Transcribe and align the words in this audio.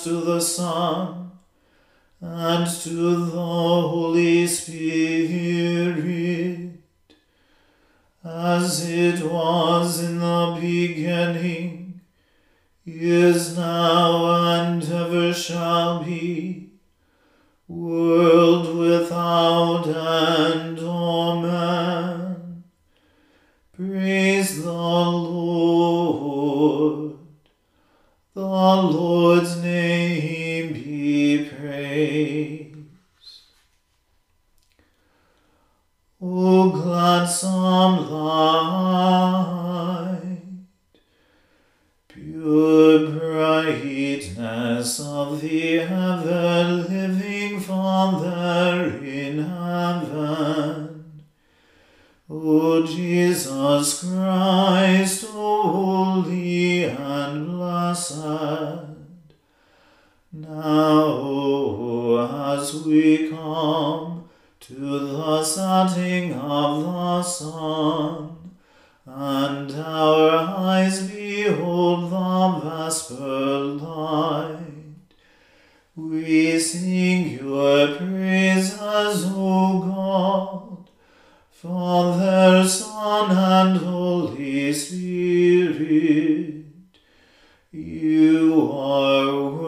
to 0.00 0.20
the 0.22 0.40
Son 0.40 1.32
and 2.20 2.66
to 2.82 3.26
the 3.26 3.36
Holy 3.36 4.41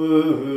Uh 0.04 0.10
-huh. 0.10 0.53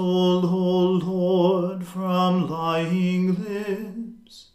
Soul, 0.00 0.46
O 0.46 0.92
Lord, 1.04 1.86
from 1.86 2.48
lying 2.48 3.34
lips, 3.34 4.52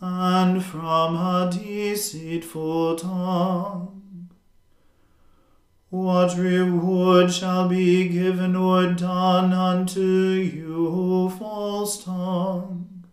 and 0.00 0.64
from 0.64 1.14
a 1.14 1.50
deceitful 1.52 2.96
tongue. 2.96 4.30
What 5.90 6.38
reward 6.38 7.30
shall 7.34 7.68
be 7.68 8.08
given 8.08 8.56
or 8.56 8.94
done 8.94 9.52
unto 9.52 10.00
you, 10.00 11.28
false 11.38 12.02
tongue? 12.02 13.04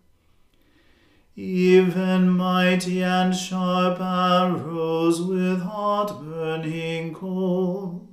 Even 1.36 2.30
mighty 2.30 3.04
and 3.04 3.36
sharp 3.36 4.00
arrows 4.00 5.22
with 5.22 5.62
hot 5.62 6.24
burning 6.24 7.14
coals. 7.14 8.07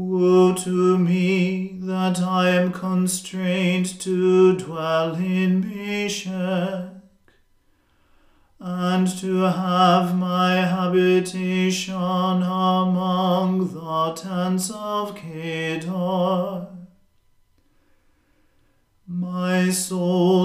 Woe 0.00 0.54
to 0.54 0.96
me 0.96 1.76
that 1.80 2.20
I 2.20 2.50
am 2.50 2.70
constrained 2.70 3.98
to 3.98 4.56
dwell 4.56 5.16
in 5.16 5.68
Meshech, 5.68 6.92
and 8.60 9.08
to 9.18 9.38
have 9.38 10.16
my 10.16 10.54
habitation 10.54 11.94
among 11.96 13.74
the 13.74 14.12
tents 14.14 14.70
of 14.70 15.16
Kedar. 15.16 16.68
My 19.04 19.70
soul 19.70 20.37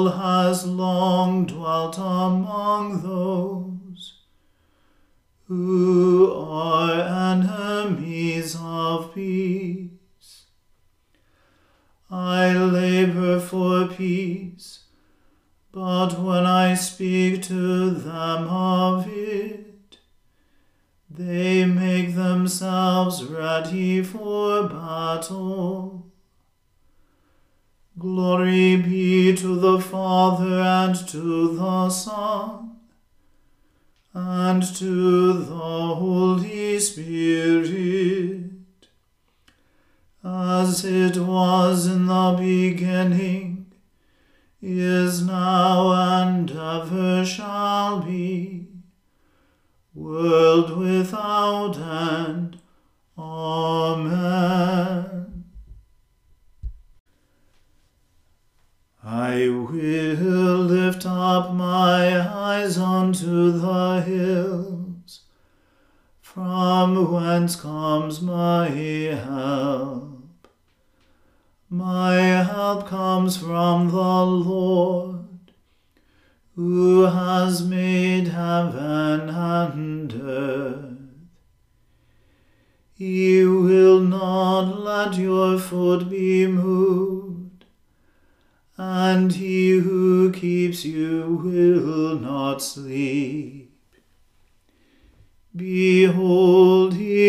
world 50.14 50.78
without 50.78 51.76
end. 51.80 52.53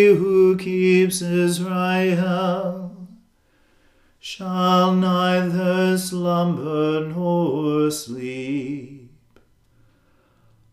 He 0.05 0.15
who 0.15 0.57
keeps 0.57 1.23
Israel 1.23 3.09
shall 4.19 4.95
neither 4.95 5.97
slumber 5.97 7.09
nor 7.09 7.91
sleep. 7.91 9.11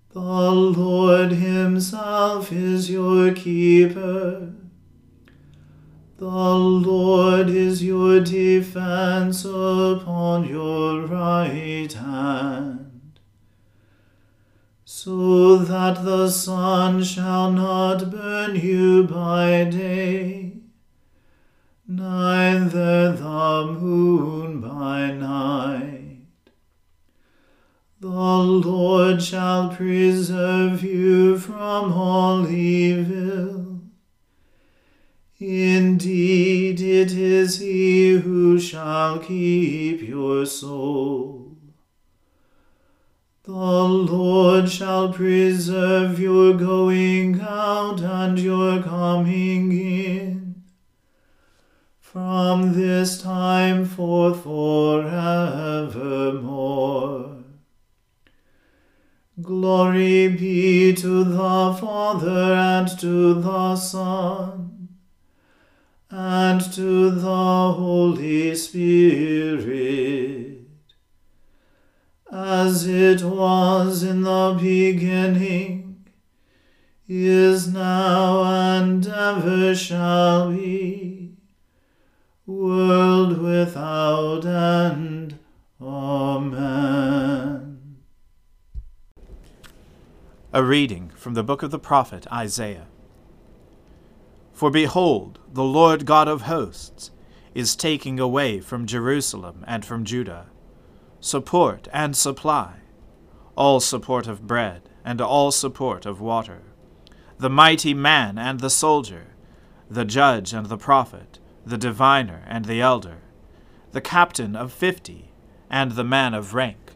The 0.09 0.19
Lord 0.19 1.31
himself 1.31 2.51
is 2.51 2.89
your 2.89 3.31
keeper. 3.33 4.53
The 6.17 6.25
Lord 6.25 7.49
is 7.49 7.83
your 7.83 8.19
defense 8.19 9.45
upon 9.45 10.47
your 10.47 11.07
right 11.07 11.91
hand, 11.93 12.90
so 15.03 15.57
that 15.57 16.05
the 16.05 16.29
sun 16.29 17.03
shall 17.03 17.51
not 17.51 18.11
burn 18.11 18.55
you 18.55 19.01
by 19.01 19.63
day, 19.63 20.53
neither 21.87 23.11
the 23.11 23.77
moon 23.79 24.61
by 24.61 25.09
night. 25.09 26.19
The 27.99 28.09
Lord 28.09 29.23
shall 29.23 29.69
preserve 29.69 30.83
you 30.83 31.39
from 31.39 31.93
all 31.93 32.47
evil. 32.47 33.79
Indeed, 35.39 36.79
it 36.79 37.11
is 37.11 37.57
He 37.57 38.19
who 38.19 38.59
shall 38.59 39.17
keep 39.17 40.03
your 40.03 40.45
soul. 40.45 41.50
The 43.51 43.83
Lord 43.83 44.69
shall 44.69 45.11
preserve 45.11 46.17
your 46.21 46.53
going 46.53 47.41
out 47.41 47.99
and 47.99 48.39
your 48.39 48.81
coming 48.81 49.73
in 49.73 50.63
from 51.99 52.71
this 52.71 53.21
time 53.21 53.83
forth 53.83 54.43
forevermore. 54.43 55.03
Glory 59.41 60.29
be 60.29 60.93
to 60.93 61.25
the 61.25 61.77
Father 61.77 62.53
and 62.53 62.87
to 62.99 63.33
the 63.33 63.75
Son 63.75 64.87
and 66.09 66.61
to 66.73 67.11
the 67.11 67.73
Holy 67.73 68.55
Spirit, 68.55 70.50
as 72.31 72.87
it 72.87 73.21
was 73.23 74.03
in 74.03 74.21
the 74.21 74.57
beginning, 74.57 76.05
is 77.05 77.67
now, 77.67 78.43
and 78.43 79.05
ever 79.05 79.75
shall 79.75 80.49
be, 80.49 81.33
world 82.45 83.37
without 83.37 84.45
end. 84.45 85.37
Amen. 85.81 87.97
A 90.53 90.63
reading 90.63 91.11
from 91.15 91.33
the 91.33 91.43
book 91.43 91.63
of 91.63 91.71
the 91.71 91.79
prophet 91.79 92.25
Isaiah. 92.31 92.87
For 94.53 94.71
behold, 94.71 95.39
the 95.51 95.63
Lord 95.63 96.05
God 96.05 96.29
of 96.29 96.43
hosts 96.43 97.11
is 97.53 97.75
taking 97.75 98.21
away 98.21 98.61
from 98.61 98.85
Jerusalem 98.85 99.65
and 99.67 99.83
from 99.83 100.05
Judah 100.05 100.45
support 101.21 101.87
and 101.93 102.15
supply, 102.15 102.73
all 103.55 103.79
support 103.79 104.27
of 104.27 104.45
bread 104.45 104.81
and 105.05 105.21
all 105.21 105.51
support 105.51 106.05
of 106.05 106.19
water, 106.19 106.63
the 107.39 107.49
mighty 107.49 107.93
man 107.93 108.37
and 108.37 108.59
the 108.59 108.69
soldier, 108.69 109.27
the 109.89 110.03
judge 110.03 110.51
and 110.51 110.65
the 110.65 110.77
prophet, 110.77 111.39
the 111.65 111.77
diviner 111.77 112.43
and 112.47 112.65
the 112.65 112.81
elder, 112.81 113.19
the 113.93 114.01
captain 114.01 114.55
of 114.55 114.73
fifty 114.73 115.31
and 115.69 115.93
the 115.93 116.03
man 116.03 116.33
of 116.33 116.53
rank, 116.53 116.91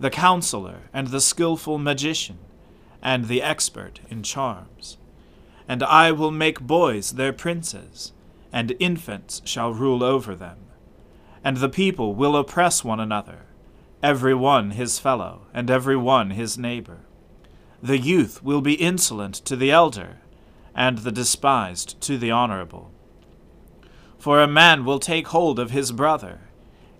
the 0.00 0.10
counselor 0.10 0.88
and 0.94 1.08
the 1.08 1.20
skilful 1.20 1.76
magician, 1.76 2.38
and 3.02 3.26
the 3.26 3.42
expert 3.42 4.00
in 4.08 4.22
charms 4.22 4.96
and 5.68 5.82
I 5.82 6.10
will 6.12 6.30
make 6.30 6.60
boys 6.60 7.12
their 7.12 7.32
princes, 7.34 8.12
and 8.50 8.74
infants 8.80 9.42
shall 9.44 9.74
rule 9.74 10.02
over 10.02 10.34
them. 10.34 10.56
And 11.44 11.58
the 11.58 11.68
people 11.68 12.14
will 12.14 12.34
oppress 12.36 12.82
one 12.82 12.98
another, 12.98 13.44
every 14.02 14.34
one 14.34 14.72
his 14.72 14.98
fellow, 14.98 15.46
and 15.52 15.70
every 15.70 15.96
one 15.96 16.30
his 16.30 16.56
neighbor. 16.56 17.00
The 17.82 17.98
youth 17.98 18.42
will 18.42 18.60
be 18.60 18.74
insolent 18.74 19.34
to 19.34 19.56
the 19.56 19.70
elder, 19.70 20.18
and 20.74 20.98
the 20.98 21.12
despised 21.12 22.00
to 22.02 22.18
the 22.18 22.30
honorable. 22.30 22.92
For 24.18 24.40
a 24.40 24.48
man 24.48 24.84
will 24.84 24.98
take 24.98 25.28
hold 25.28 25.58
of 25.58 25.70
his 25.70 25.92
brother 25.92 26.40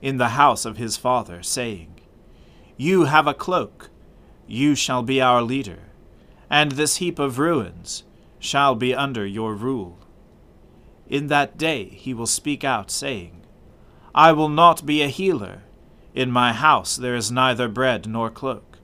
in 0.01 0.19
the 0.19 0.31
house 0.31 0.65
of 0.65 0.77
his 0.77 0.97
father, 0.97 1.43
saying, 1.43 2.01
You 2.77 3.05
have 3.05 3.27
a 3.27 3.35
cloak, 3.35 3.91
you 4.47 4.75
shall 4.75 5.03
be 5.03 5.21
our 5.21 5.43
leader, 5.43 5.81
and 6.49 6.73
this 6.73 6.97
heap 6.97 7.19
of 7.19 7.39
ruins 7.39 8.05
shall 8.39 8.75
be 8.75 8.95
under 8.95 9.27
your 9.27 9.55
rule. 9.55 9.99
In 11.09 11.27
that 11.29 11.59
day 11.59 11.87
he 11.87 12.15
will 12.15 12.27
speak 12.27 12.65
out, 12.65 12.91
saying, 12.91 13.43
I 14.15 14.33
will 14.33 14.49
not 14.49 14.87
be 14.87 15.03
a 15.03 15.09
healer. 15.09 15.63
In 16.19 16.33
my 16.33 16.53
house 16.53 16.97
there 16.97 17.15
is 17.15 17.31
neither 17.31 17.69
bread 17.69 18.09
nor 18.09 18.29
cloak. 18.29 18.79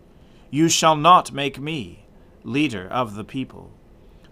You 0.53 0.69
shall 0.69 0.95
not 0.95 1.33
make 1.33 1.59
me 1.59 2.07
leader 2.45 2.87
of 2.87 3.17
the 3.17 3.25
people. 3.25 3.73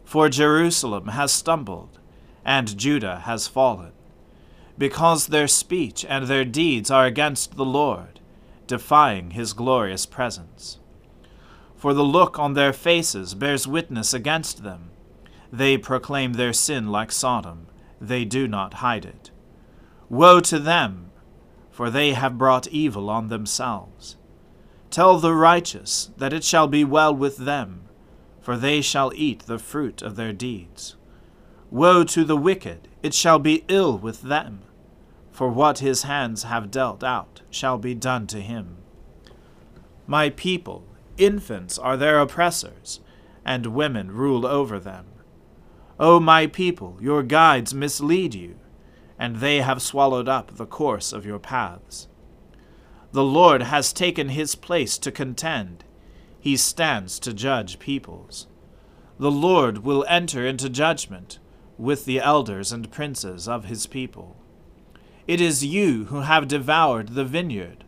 For 0.05 0.29
Jerusalem 0.29 1.09
has 1.09 1.33
stumbled, 1.33 1.99
and 2.45 2.79
Judah 2.79 3.23
has 3.25 3.49
fallen, 3.49 3.91
because 4.79 5.27
their 5.27 5.49
speech 5.49 6.05
and 6.09 6.29
their 6.29 6.45
deeds 6.45 6.93
are 6.93 7.05
against 7.05 7.57
the 7.57 7.65
Lord, 7.65 8.21
defying 8.69 9.33
his 9.33 9.53
glorious 9.53 10.07
presence. 10.07 10.79
For 11.75 11.93
the 11.93 12.05
look 12.05 12.39
on 12.39 12.55
their 12.55 12.73
faces 12.73 13.35
bears 13.35 13.67
witness 13.67 14.15
against 14.15 14.63
them. 14.63 14.91
They 15.53 15.77
proclaim 15.77 16.35
their 16.35 16.53
sin 16.53 16.93
like 16.93 17.11
Sodom, 17.11 17.67
they 18.01 18.25
do 18.25 18.47
not 18.47 18.75
hide 18.75 19.05
it. 19.05 19.33
Woe 20.09 20.39
to 20.39 20.61
them, 20.61 21.11
for 21.73 21.91
they 21.91 22.13
have 22.13 22.39
brought 22.39 22.69
evil 22.69 23.11
on 23.11 23.27
themselves. 23.27 24.17
Tell 24.91 25.19
the 25.19 25.35
righteous 25.35 26.11
that 26.17 26.33
it 26.33 26.45
shall 26.45 26.69
be 26.69 26.85
well 26.85 27.13
with 27.13 27.39
them 27.39 27.83
for 28.43 28.57
they 28.57 28.81
shall 28.81 29.13
eat 29.15 29.47
the 29.47 29.59
fruit 29.59 30.03
of 30.03 30.17
their 30.17 30.33
deeds. 30.33 30.97
Woe 31.71 32.05
to 32.05 32.25
the 32.25 32.37
wicked, 32.37 32.89
it 33.03 33.15
shall 33.15 33.39
be 33.39 33.65
ill 33.69 33.97
with 33.97 34.23
them, 34.23 34.63
for 35.31 35.49
what 35.49 35.79
his 35.79 36.03
hands 36.03 36.43
have 36.43 36.71
dealt 36.71 37.03
out 37.03 37.41
shall 37.51 37.79
be 37.79 37.95
done 37.95 38.27
to 38.27 38.41
him. 38.41 38.77
My 40.07 40.29
people, 40.29 40.85
infants 41.17 41.79
are 41.79 41.97
their 41.97 42.19
oppressors, 42.19 43.01
and 43.45 43.69
women 43.69 44.11
rule 44.11 44.45
over 44.45 44.79
them. 44.79 45.07
O 45.99 46.19
my 46.19 46.47
people, 46.47 46.99
your 47.01 47.23
guides 47.23 47.73
mislead 47.73 48.35
you, 48.35 48.57
and 49.23 49.37
they 49.37 49.61
have 49.61 49.81
swallowed 49.81 50.27
up 50.27 50.57
the 50.57 50.67
course 50.67 51.13
of 51.13 51.25
your 51.25 51.39
paths. 51.39 52.09
The 53.13 53.23
Lord 53.23 53.63
has 53.63 53.93
taken 53.93 54.31
his 54.31 54.57
place 54.57 54.99
to 54.99 55.13
contend 55.13 55.85
he 56.41 56.57
stands 56.57 57.21
to 57.21 57.33
judge 57.33 57.79
peoples. 57.79 58.49
The 59.21 59.31
Lord 59.31 59.85
will 59.85 60.05
enter 60.09 60.45
into 60.45 60.69
judgment 60.69 61.39
with 61.79 62.05
the 62.05 62.19
elders 62.19 62.73
and 62.73 62.91
princes 62.91 63.47
of 63.47 63.67
his 63.67 63.87
people. 63.87 64.35
It 65.29 65.41
is 65.41 65.65
you 65.65 66.07
who 66.07 66.23
have 66.23 66.49
devoured 66.49 67.11
the 67.11 67.25
vineyard. 67.25 67.85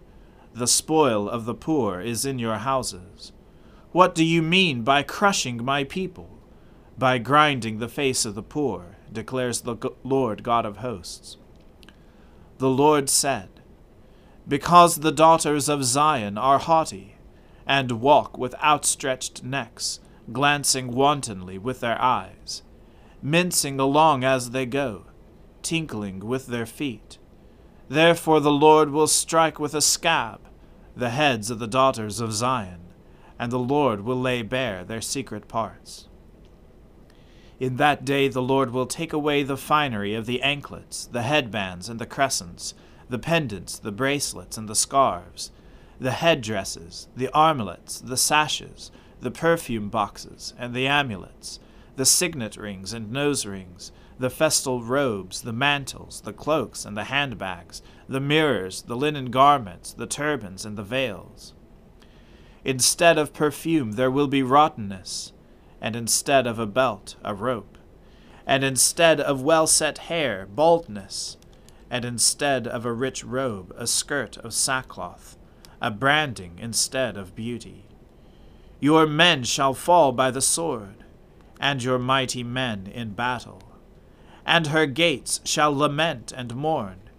The 0.55 0.69
spoil 0.69 1.29
of 1.29 1.47
the 1.47 1.55
poor 1.55 2.01
is 2.01 2.25
in 2.25 2.39
your 2.39 2.59
houses. 2.59 3.33
What 3.91 4.15
do 4.15 4.25
you 4.25 4.41
mean 4.41 4.83
by 4.83 5.03
crushing 5.03 5.65
my 5.65 5.83
people? 5.83 6.31
By 6.97 7.19
grinding 7.19 7.81
the 7.81 7.89
face 7.89 8.25
of 8.25 8.37
the 8.37 8.43
poor, 8.45 8.99
declares 9.15 9.63
the 9.63 9.77
Lord 10.03 10.43
God 10.43 10.67
of 10.67 10.79
hosts. 10.79 11.39
The 12.59 12.69
Lord 12.69 13.09
said, 13.09 13.49
Because 14.47 14.97
the 14.97 15.13
daughters 15.13 15.69
of 15.69 15.85
Zion 15.85 16.37
are 16.37 16.59
haughty, 16.59 17.17
and 17.67 18.03
walk 18.03 18.37
with 18.37 18.55
outstretched 18.63 19.43
necks, 19.43 20.01
glancing 20.33 20.93
wantonly 20.93 21.57
with 21.57 21.81
their 21.81 22.01
eyes, 22.01 22.63
mincing 23.23 23.81
along 23.81 24.23
as 24.23 24.51
they 24.51 24.67
go, 24.67 25.07
tinkling 25.63 26.21
with 26.21 26.47
their 26.49 26.67
feet. 26.67 27.19
Therefore 27.89 28.41
the 28.41 28.53
Lord 28.53 28.91
will 28.91 29.07
strike 29.07 29.59
with 29.59 29.75
a 29.75 29.81
scab 29.81 30.41
the 30.97 31.11
heads 31.11 31.51
of 31.51 31.59
the 31.59 31.67
daughters 31.67 32.21
of 32.21 32.33
Zion, 32.33 32.81
and 33.39 33.51
the 33.51 33.59
Lord 33.59 34.03
will 34.03 34.21
lay 34.21 34.43
bare 34.43 34.85
their 34.85 35.01
secret 35.01 35.49
parts. 35.49 36.09
In 37.61 37.77
that 37.77 38.05
day 38.05 38.29
the 38.29 38.43
Lord 38.43 38.71
will 38.71 38.87
take 38.87 39.13
away 39.13 39.43
the 39.43 39.57
finery 39.57 40.15
of 40.15 40.27
the 40.27 40.43
anklets, 40.43 41.07
the 41.07 41.23
headbands, 41.23 41.89
and 41.89 42.01
the 42.01 42.07
crescents, 42.07 42.75
the 43.09 43.19
pendants, 43.19 43.79
the 43.79 43.93
bracelets, 43.93 44.59
and 44.59 44.69
the 44.69 44.75
scarves, 44.75 45.51
the 46.01 46.13
headdresses, 46.13 47.09
the 47.17 47.29
armlets, 47.33 48.01
the 48.01 48.17
sashes, 48.17 48.91
the 49.21 49.31
perfume 49.31 49.89
boxes, 49.89 50.53
and 50.59 50.75
the 50.75 50.87
amulets, 50.87 51.61
the 51.97 52.05
signet 52.05 52.57
rings 52.57 52.93
and 52.93 53.13
nose 53.13 53.47
rings, 53.47 53.93
the 54.19 54.31
festal 54.31 54.83
robes, 54.83 55.43
the 55.43 55.53
mantles, 55.53 56.23
the 56.23 56.33
cloaks 56.33 56.85
and 56.85 56.97
the 56.97 57.05
handbags, 57.05 57.83
the 58.09 58.21
mirrors, 58.21 58.83
the 58.83 58.97
linen 58.97 59.31
garments, 59.31 59.93
the 59.93 60.07
turbans 60.07 60.65
and 60.65 60.77
the 60.77 60.83
veils. 60.83 61.53
Instead 62.65 63.19
of 63.19 63.33
perfume 63.33 63.93
there 63.93 64.11
will 64.11 64.29
be 64.29 64.43
rottenness, 64.43 65.33
and 65.85 65.95
instead 65.95 66.47
of 66.47 66.59
a 66.59 66.67
belt, 66.67 67.17
a 67.23 67.35
rope, 67.35 67.77
and 68.47 68.65
instead 68.65 69.21
of 69.21 69.43
well 69.43 69.67
set 69.67 69.99
hair, 69.99 70.47
baldness, 70.47 71.37
and 71.91 72.07
instead 72.07 72.67
of 72.67 72.87
a 72.87 72.93
rich 72.93 73.23
robe, 73.23 73.71
a 73.77 73.87
skirt 73.87 74.39
of 74.39 74.55
sackcloth 74.55 75.37
a 75.85 75.91
branding 75.91 76.59
instead 76.59 77.15
of 77.15 77.35
beauty. 77.35 77.85
Your 78.81 79.07
men 79.07 79.45
shall 79.45 79.75
fall 79.75 80.13
by 80.13 80.31
the 80.31 80.41
sword, 80.41 81.05
and 81.61 81.83
your 81.83 81.99
mighty 81.99 82.43
men 82.43 82.87
in 82.87 83.11
battle. 83.11 83.63
And 84.47 84.69
her 84.69 84.87
gates 84.87 85.43
shall 85.45 85.77
lament 85.77 86.33
and 86.33 86.57
mourn. 86.57 87.11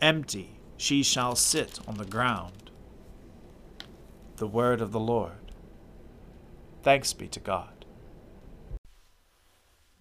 Empty 0.00 0.58
she 0.76 1.04
shall 1.04 1.36
sit 1.36 1.78
on 1.86 1.94
the 1.94 2.04
ground. 2.04 2.72
The 4.38 4.48
word 4.48 4.80
of 4.80 4.90
the 4.90 4.98
Lord. 4.98 5.52
Thanks 6.82 7.12
be 7.12 7.28
to 7.28 7.38
God. 7.38 7.81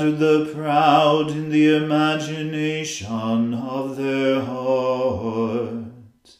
The 0.00 0.50
proud 0.54 1.30
in 1.30 1.50
the 1.50 1.76
imagination 1.76 3.54
of 3.54 3.96
their 3.96 4.40
hearts. 4.40 6.38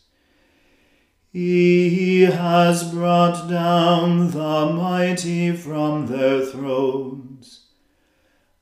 He 1.32 2.22
has 2.22 2.90
brought 2.92 3.48
down 3.48 4.30
the 4.30 4.72
mighty 4.72 5.52
from 5.52 6.06
their 6.06 6.44
thrones 6.46 7.66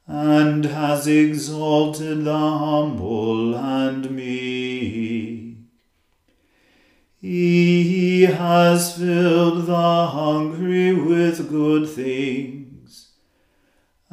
and 0.07 0.65
has 0.65 1.07
exalted 1.07 2.25
the 2.25 2.33
humble 2.33 3.55
and 3.57 4.11
meek. 4.11 5.57
He 7.21 8.23
has 8.25 8.99
filled 8.99 9.65
the 9.67 10.07
hungry 10.09 10.93
with 10.93 11.49
good 11.49 11.89
things, 11.89 12.74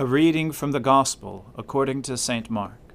A 0.00 0.06
reading 0.06 0.50
from 0.50 0.72
the 0.72 0.80
Gospel 0.80 1.52
according 1.58 2.00
to 2.04 2.16
St. 2.16 2.48
Mark. 2.48 2.94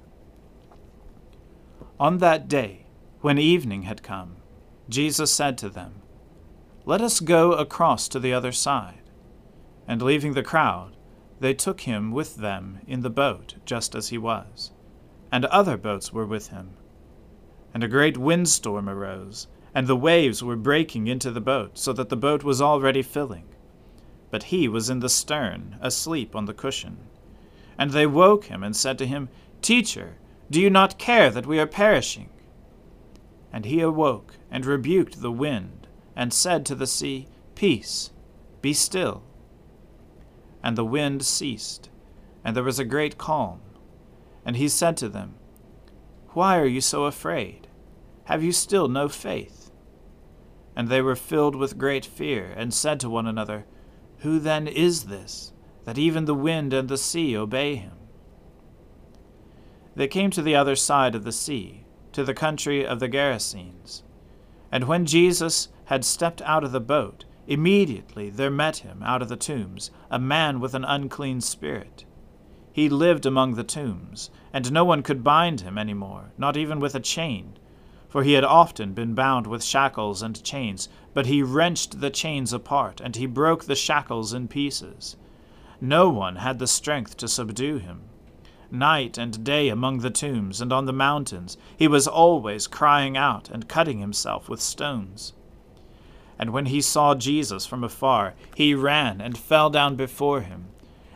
On 2.00 2.18
that 2.18 2.48
day, 2.48 2.86
when 3.20 3.38
evening 3.38 3.82
had 3.82 4.02
come, 4.02 4.38
Jesus 4.88 5.30
said 5.30 5.56
to 5.58 5.68
them, 5.68 6.02
Let 6.84 7.00
us 7.00 7.20
go 7.20 7.52
across 7.52 8.08
to 8.08 8.18
the 8.18 8.32
other 8.32 8.50
side. 8.50 9.08
And 9.86 10.02
leaving 10.02 10.34
the 10.34 10.42
crowd, 10.42 10.96
they 11.38 11.54
took 11.54 11.82
him 11.82 12.10
with 12.10 12.38
them 12.38 12.80
in 12.88 13.02
the 13.02 13.08
boat, 13.08 13.54
just 13.64 13.94
as 13.94 14.08
he 14.08 14.18
was. 14.18 14.72
And 15.30 15.44
other 15.44 15.76
boats 15.76 16.12
were 16.12 16.26
with 16.26 16.48
him. 16.48 16.70
And 17.72 17.84
a 17.84 17.88
great 17.96 18.18
windstorm 18.18 18.88
arose, 18.88 19.46
and 19.72 19.86
the 19.86 19.94
waves 19.94 20.42
were 20.42 20.56
breaking 20.56 21.06
into 21.06 21.30
the 21.30 21.40
boat, 21.40 21.78
so 21.78 21.92
that 21.92 22.08
the 22.08 22.16
boat 22.16 22.42
was 22.42 22.60
already 22.60 23.02
filling. 23.02 23.46
But 24.36 24.52
he 24.52 24.68
was 24.68 24.90
in 24.90 25.00
the 25.00 25.08
stern, 25.08 25.78
asleep 25.80 26.36
on 26.36 26.44
the 26.44 26.52
cushion. 26.52 26.98
And 27.78 27.92
they 27.92 28.06
woke 28.06 28.44
him 28.44 28.62
and 28.62 28.76
said 28.76 28.98
to 28.98 29.06
him, 29.06 29.30
Teacher, 29.62 30.18
do 30.50 30.60
you 30.60 30.68
not 30.68 30.98
care 30.98 31.30
that 31.30 31.46
we 31.46 31.58
are 31.58 31.66
perishing? 31.66 32.28
And 33.50 33.64
he 33.64 33.80
awoke 33.80 34.36
and 34.50 34.66
rebuked 34.66 35.22
the 35.22 35.32
wind, 35.32 35.88
and 36.14 36.34
said 36.34 36.66
to 36.66 36.74
the 36.74 36.86
sea, 36.86 37.28
Peace, 37.54 38.10
be 38.60 38.74
still. 38.74 39.22
And 40.62 40.76
the 40.76 40.84
wind 40.84 41.24
ceased, 41.24 41.88
and 42.44 42.54
there 42.54 42.62
was 42.62 42.78
a 42.78 42.84
great 42.84 43.16
calm. 43.16 43.62
And 44.44 44.58
he 44.58 44.68
said 44.68 44.98
to 44.98 45.08
them, 45.08 45.36
Why 46.34 46.58
are 46.58 46.66
you 46.66 46.82
so 46.82 47.04
afraid? 47.04 47.68
Have 48.24 48.44
you 48.44 48.52
still 48.52 48.88
no 48.88 49.08
faith? 49.08 49.70
And 50.76 50.90
they 50.90 51.00
were 51.00 51.16
filled 51.16 51.56
with 51.56 51.78
great 51.78 52.04
fear, 52.04 52.52
and 52.54 52.74
said 52.74 53.00
to 53.00 53.08
one 53.08 53.26
another, 53.26 53.64
Who 54.18 54.38
then 54.38 54.66
is 54.66 55.04
this, 55.04 55.52
that 55.84 55.98
even 55.98 56.24
the 56.24 56.34
wind 56.34 56.72
and 56.72 56.88
the 56.88 56.98
sea 56.98 57.36
obey 57.36 57.76
him? 57.76 57.96
they 59.96 60.06
came 60.06 60.30
to 60.30 60.42
the 60.42 60.54
other 60.54 60.76
side 60.76 61.14
of 61.14 61.24
the 61.24 61.32
sea, 61.32 61.86
to 62.12 62.22
the 62.22 62.34
country 62.34 62.86
of 62.86 63.00
the 63.00 63.08
Gerasenes. 63.08 64.02
And 64.70 64.84
when 64.84 65.06
Jesus 65.06 65.68
had 65.86 66.04
stepped 66.04 66.42
out 66.42 66.62
of 66.62 66.72
the 66.72 66.80
boat, 66.80 67.24
immediately 67.46 68.28
there 68.28 68.50
met 68.50 68.78
him 68.78 69.02
out 69.02 69.22
of 69.22 69.28
the 69.28 69.36
tombs 69.36 69.90
a 70.10 70.18
man 70.18 70.60
with 70.60 70.74
an 70.74 70.84
unclean 70.84 71.40
spirit. 71.40 72.04
He 72.72 72.90
lived 72.90 73.24
among 73.24 73.54
the 73.54 73.64
tombs, 73.64 74.30
and 74.52 74.70
no 74.70 74.84
one 74.84 75.02
could 75.02 75.24
bind 75.24 75.62
him 75.62 75.78
any 75.78 75.94
more, 75.94 76.32
not 76.36 76.58
even 76.58 76.78
with 76.78 76.94
a 76.94 77.00
chain. 77.00 77.58
For 78.08 78.22
he 78.22 78.34
had 78.34 78.44
often 78.44 78.92
been 78.92 79.14
bound 79.14 79.46
with 79.46 79.64
shackles 79.64 80.22
and 80.22 80.42
chains, 80.42 80.88
but 81.14 81.26
he 81.26 81.42
wrenched 81.42 82.00
the 82.00 82.10
chains 82.10 82.52
apart, 82.52 83.00
and 83.00 83.16
he 83.16 83.26
broke 83.26 83.64
the 83.64 83.74
shackles 83.74 84.32
in 84.32 84.48
pieces. 84.48 85.16
No 85.80 86.08
one 86.08 86.36
had 86.36 86.58
the 86.58 86.66
strength 86.66 87.16
to 87.18 87.28
subdue 87.28 87.78
him 87.78 88.02
night 88.70 89.16
and 89.18 89.44
day 89.44 89.68
among 89.68 90.00
the 90.00 90.10
tombs 90.10 90.60
and 90.60 90.72
on 90.72 90.86
the 90.86 90.92
mountains. 90.92 91.56
He 91.76 91.88
was 91.88 92.06
always 92.06 92.66
crying 92.66 93.16
out 93.16 93.48
and 93.50 93.68
cutting 93.68 93.98
himself 93.98 94.48
with 94.48 94.60
stones. 94.60 95.32
And 96.38 96.50
when 96.50 96.66
he 96.66 96.80
saw 96.80 97.14
Jesus 97.14 97.64
from 97.64 97.82
afar, 97.82 98.34
he 98.54 98.74
ran 98.74 99.20
and 99.20 99.38
fell 99.38 99.70
down 99.70 99.96
before 99.96 100.42
him. 100.42 100.66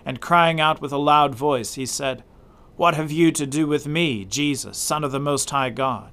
And 0.05 0.20
crying 0.20 0.61
out 0.61 0.81
with 0.81 0.92
a 0.92 0.98
loud 0.98 1.35
voice, 1.35 1.74
he 1.74 1.85
said, 1.85 2.24
What 2.76 2.94
have 2.94 3.12
you 3.12 3.31
to 3.33 3.46
do 3.46 3.66
with 3.66 3.87
me, 3.87 4.24
Jesus, 4.24 4.79
Son 4.79 5.05
of 5.05 5.12
the 5.12 5.20
Most 5.20 5.50
High 5.50 5.70
God? 5.70 6.12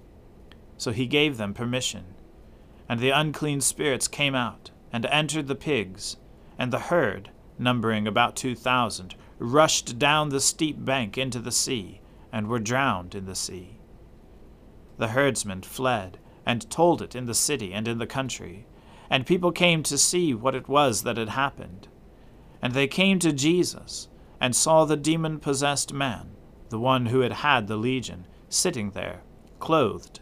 So 0.81 0.91
he 0.91 1.05
gave 1.05 1.37
them 1.37 1.53
permission. 1.53 2.05
And 2.89 2.99
the 2.99 3.11
unclean 3.11 3.61
spirits 3.61 4.07
came 4.07 4.33
out, 4.33 4.71
and 4.91 5.05
entered 5.05 5.47
the 5.47 5.53
pigs, 5.53 6.17
and 6.57 6.73
the 6.73 6.79
herd, 6.89 7.29
numbering 7.59 8.07
about 8.07 8.35
two 8.35 8.55
thousand, 8.55 9.13
rushed 9.37 9.99
down 9.99 10.29
the 10.29 10.39
steep 10.39 10.83
bank 10.83 11.19
into 11.19 11.37
the 11.37 11.51
sea, 11.51 12.01
and 12.33 12.47
were 12.47 12.57
drowned 12.57 13.13
in 13.13 13.27
the 13.27 13.35
sea. 13.35 13.77
The 14.97 15.09
herdsmen 15.09 15.61
fled, 15.61 16.17
and 16.47 16.67
told 16.71 17.03
it 17.03 17.15
in 17.15 17.27
the 17.27 17.35
city 17.35 17.73
and 17.73 17.87
in 17.87 17.99
the 17.99 18.07
country, 18.07 18.65
and 19.07 19.27
people 19.27 19.51
came 19.51 19.83
to 19.83 19.99
see 19.99 20.33
what 20.33 20.55
it 20.55 20.67
was 20.67 21.03
that 21.03 21.17
had 21.17 21.29
happened. 21.29 21.89
And 22.59 22.73
they 22.73 22.87
came 22.87 23.19
to 23.19 23.31
Jesus, 23.31 24.07
and 24.39 24.55
saw 24.55 24.85
the 24.85 24.97
demon 24.97 25.37
possessed 25.37 25.93
man, 25.93 26.31
the 26.69 26.79
one 26.79 27.05
who 27.05 27.19
had 27.19 27.33
had 27.33 27.67
the 27.67 27.77
legion, 27.77 28.25
sitting 28.49 28.89
there, 28.91 29.21
clothed 29.59 30.21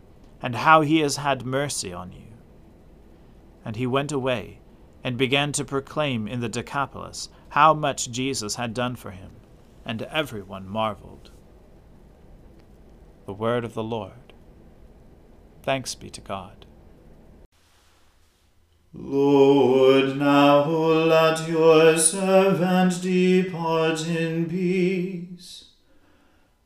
and 0.41 0.55
how 0.55 0.81
he 0.81 0.99
has 0.99 1.17
had 1.17 1.45
mercy 1.45 1.93
on 1.93 2.11
you. 2.11 2.27
And 3.63 3.75
he 3.75 3.85
went 3.85 4.11
away 4.11 4.59
and 5.03 5.17
began 5.17 5.51
to 5.53 5.65
proclaim 5.65 6.27
in 6.27 6.39
the 6.39 6.49
Decapolis 6.49 7.29
how 7.49 7.73
much 7.73 8.11
Jesus 8.11 8.55
had 8.55 8.73
done 8.73 8.95
for 8.95 9.11
him, 9.11 9.31
and 9.85 10.01
everyone 10.03 10.67
marveled. 10.67 11.31
The 13.25 13.33
word 13.33 13.63
of 13.63 13.73
the 13.73 13.83
Lord. 13.83 14.33
Thanks 15.63 15.95
be 15.95 16.09
to 16.09 16.21
God. 16.21 16.65
Lord, 18.93 20.17
now 20.17 20.65
let 20.65 21.47
your 21.47 21.97
servant 21.97 23.01
depart 23.01 24.05
in 24.05 24.49
peace, 24.49 25.70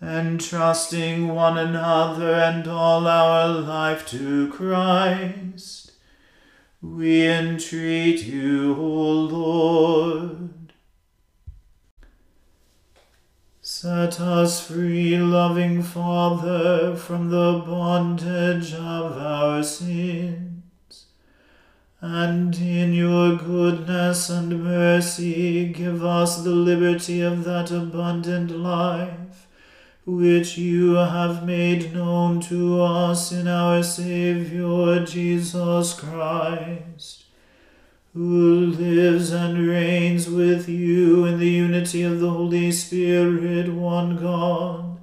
entrusting 0.00 1.28
one 1.28 1.58
another 1.58 2.34
and 2.34 2.68
all 2.68 3.06
our 3.06 3.48
life 3.48 4.06
to 4.08 4.48
Christ, 4.52 5.92
we 6.80 7.26
entreat 7.26 8.22
you, 8.22 8.76
O 8.76 9.12
Lord. 9.12 10.72
Set 13.60 14.20
us 14.20 14.66
free, 14.66 15.16
loving 15.16 15.82
Father, 15.82 16.96
from 16.96 17.30
the 17.30 17.62
bondage 17.66 18.72
of 18.72 19.18
our 19.18 19.62
sins, 19.62 21.06
and 22.00 22.56
in 22.56 22.92
your 22.94 23.36
goodness 23.36 24.30
and 24.30 24.64
mercy 24.64 25.72
give 25.72 26.04
us 26.04 26.42
the 26.42 26.50
liberty 26.50 27.20
of 27.20 27.44
that 27.44 27.70
abundant 27.70 28.50
life 28.50 29.27
which 30.08 30.56
you 30.56 30.94
have 30.94 31.44
made 31.44 31.92
known 31.92 32.40
to 32.40 32.80
us 32.80 33.30
in 33.30 33.46
our 33.46 33.82
Saviour 33.82 35.00
Jesus 35.00 35.92
Christ, 35.92 37.26
who 38.14 38.58
lives 38.58 39.32
and 39.32 39.68
reigns 39.68 40.26
with 40.26 40.66
you 40.66 41.26
in 41.26 41.38
the 41.38 41.50
unity 41.50 42.02
of 42.04 42.20
the 42.20 42.30
Holy 42.30 42.72
Spirit, 42.72 43.68
one 43.68 44.16
God, 44.16 44.98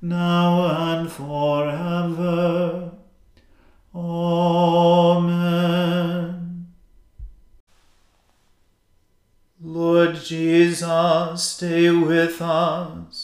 now 0.00 0.68
and 0.92 1.10
forever. 1.10 2.92
Amen. 3.92 5.34
Lord 9.60 10.14
Jesus, 10.14 11.42
stay 11.42 11.90
with 11.90 12.40
us, 12.40 13.23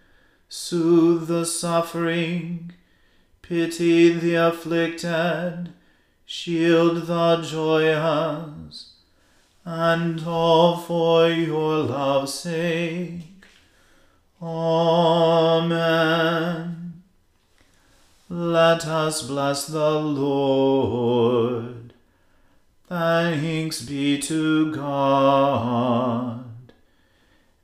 soothe 0.53 1.27
the 1.29 1.45
suffering, 1.45 2.73
pity 3.41 4.11
the 4.11 4.35
afflicted, 4.35 5.71
shield 6.25 7.07
the 7.07 7.37
joyous, 7.41 8.95
and 9.63 10.21
all 10.27 10.75
for 10.75 11.29
your 11.29 11.77
love's 11.77 12.33
sake. 12.33 13.45
Amen. 14.41 15.71
Let 18.27 18.85
us 18.85 19.21
bless 19.21 19.67
the 19.67 19.91
Lord. 20.01 21.93
Thanks 22.89 23.83
be 23.83 24.19
to 24.19 24.75
God. 24.75 26.50